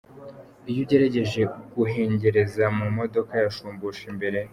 Iyo 0.69 0.79
ugerageje 0.83 1.41
guhengereza 1.75 2.63
mu 2.77 2.85
modoka 2.97 3.33
ya 3.41 3.49
Shumbusho 3.55 4.03
imbere. 4.11 4.39